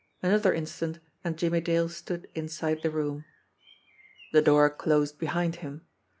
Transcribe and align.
Another 0.23 0.51
in 0.51 0.65
stant 0.65 0.97
and 1.23 1.37
Jimmie 1.37 1.61
Dale 1.61 1.87
stood 1.87 2.27
inside 2.33 2.81
the 2.81 2.89
room. 2.89 3.23
The 4.33 4.41
door 4.41 4.67
closed 4.71 5.19
behind 5.19 5.57
him. 5.57 5.85